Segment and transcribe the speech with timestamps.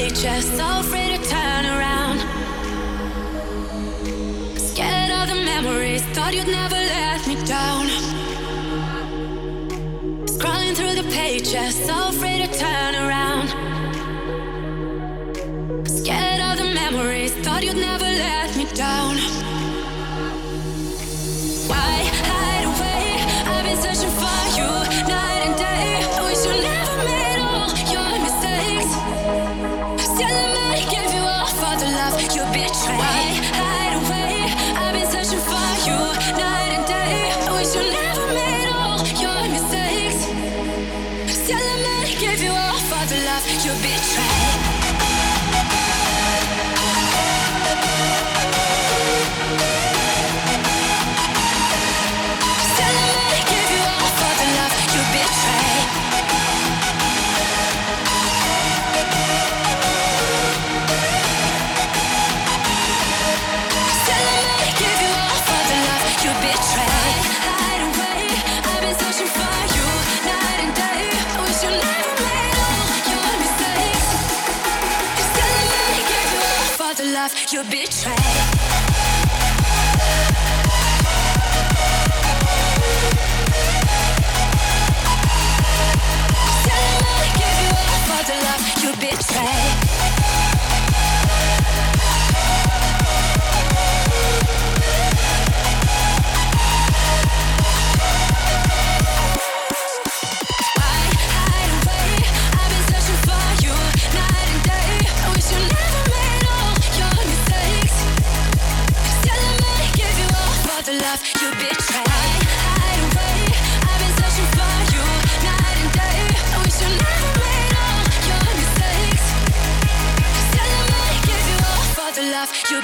[0.00, 1.09] paycheck, so afraid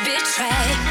[0.07, 0.86] betrayed.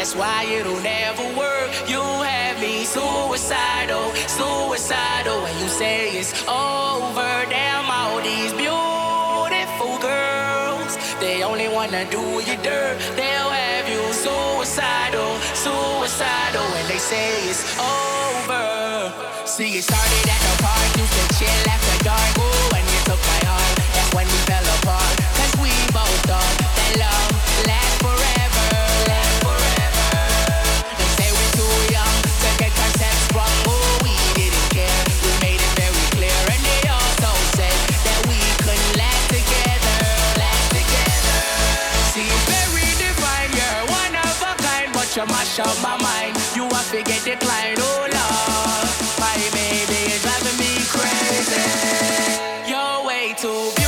[0.00, 1.68] That's why it'll never work.
[1.86, 5.42] You have me suicidal, suicidal.
[5.42, 10.96] When you say it's over, damn all these beautiful girls.
[11.20, 12.96] They only wanna do you dirt.
[13.12, 16.64] They'll have you suicidal, suicidal.
[16.72, 19.12] When they say it's over.
[19.44, 22.32] See, it started at the park, used to chill after dark.
[22.40, 25.14] Ooh, and you took my heart, That's when we fell apart.
[25.36, 27.89] Cause we both thought that love.
[45.20, 46.36] you mash up my mind.
[46.56, 49.20] You want to get declined, oh love.
[49.20, 51.60] My baby is driving me crazy.
[52.70, 53.79] You're way too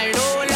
[0.00, 0.49] get declined,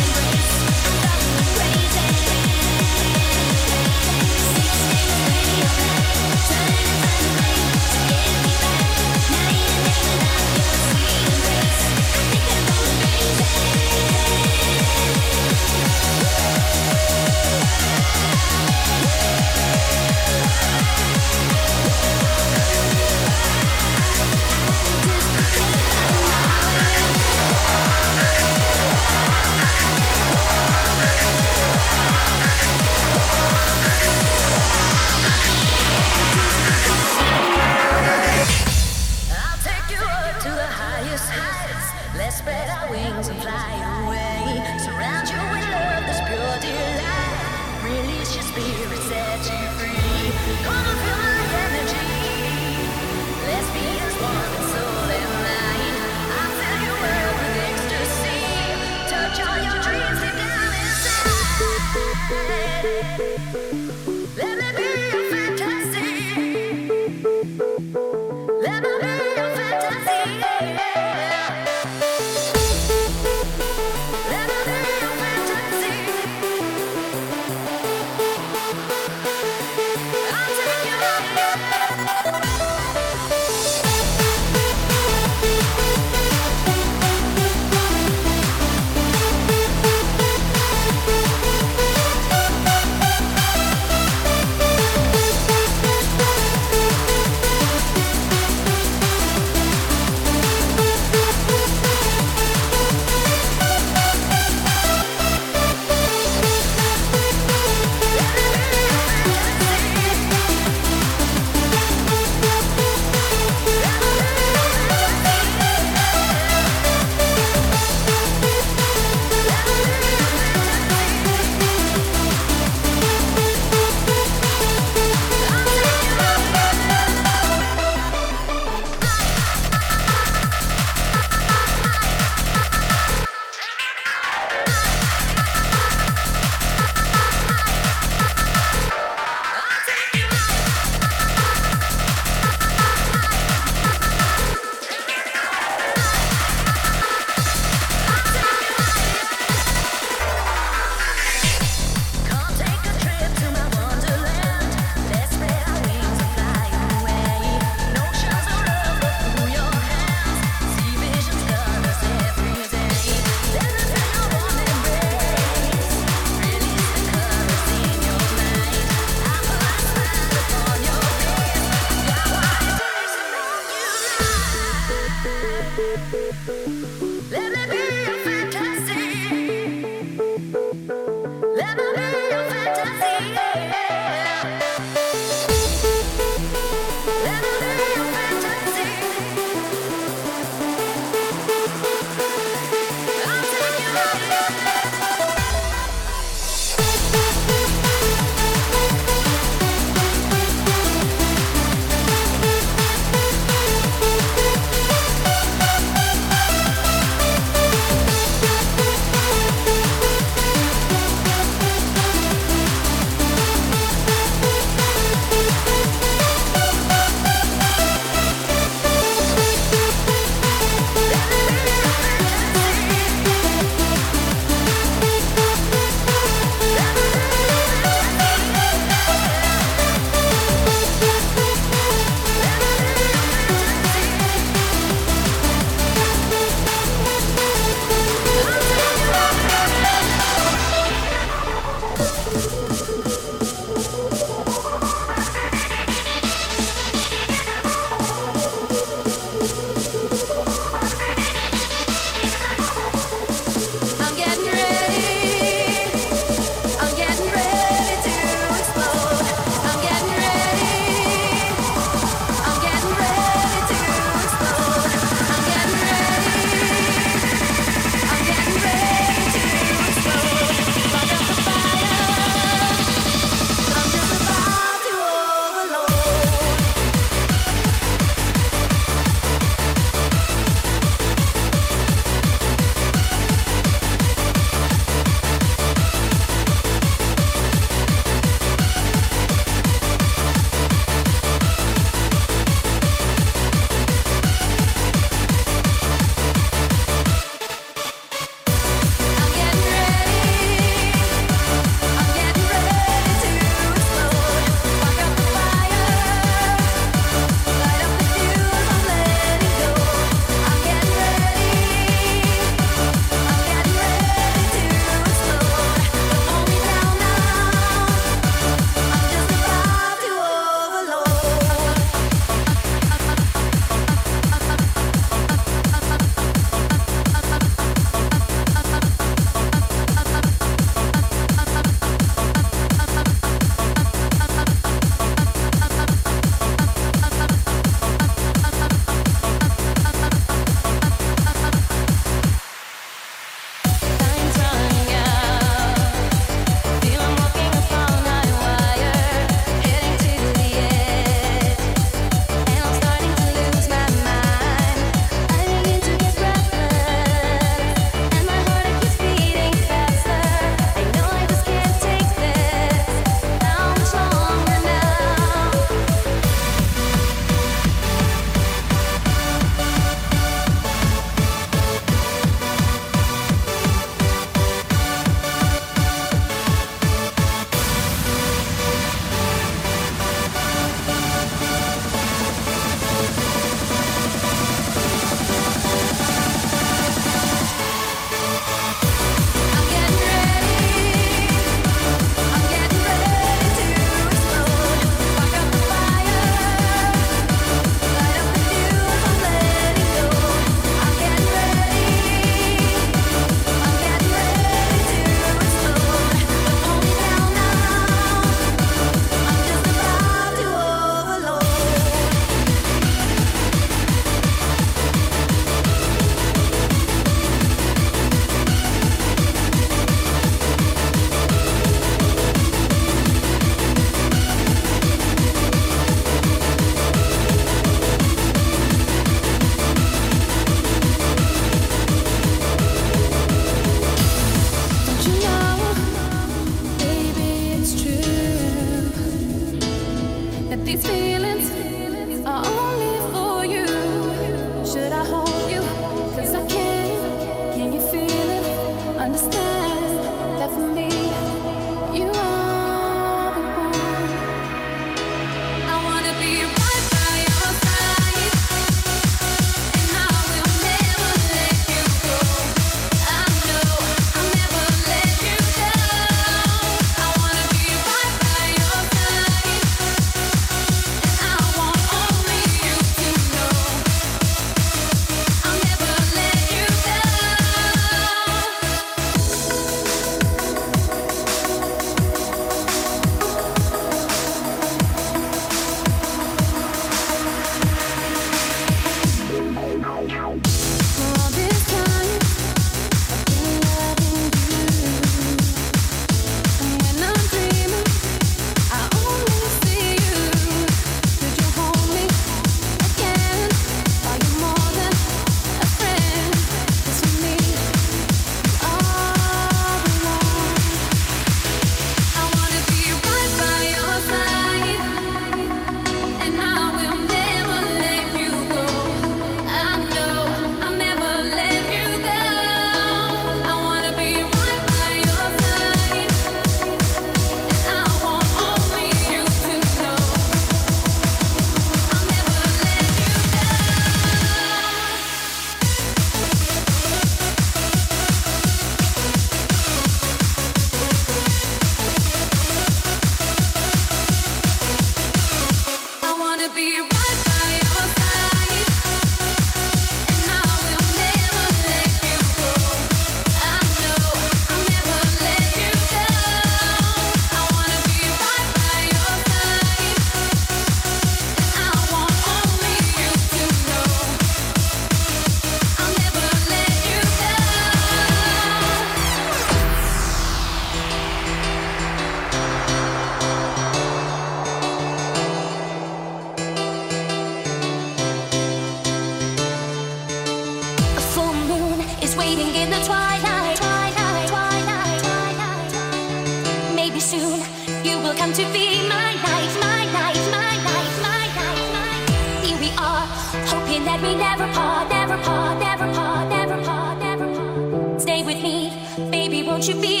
[599.71, 600.00] you be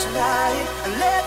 [0.00, 1.19] such.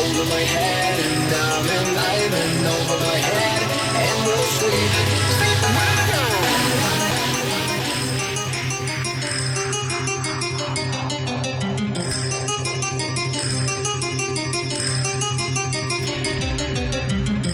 [0.00, 3.60] over my head and down and light and over my head
[4.04, 4.90] and we'll sleep.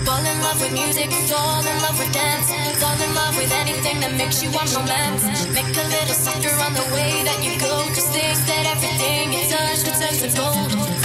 [0.07, 2.49] Fall in love with music, fall in love with dance,
[2.81, 5.25] fall in love with anything that makes you want romance.
[5.53, 9.43] Make a little softer on the way that you go, cause things that everything you
[9.51, 10.98] touch could turn to gold.